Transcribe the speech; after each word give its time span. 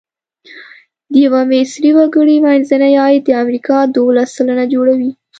د 1.11 1.13
یوه 1.25 1.41
مصري 1.51 1.91
وګړي 1.97 2.37
منځنی 2.45 2.93
عاید 3.03 3.23
د 3.25 3.29
امریکا 3.43 3.77
دوولس 3.95 4.29
سلنه 4.37 4.65
جوړوي. 4.73 5.11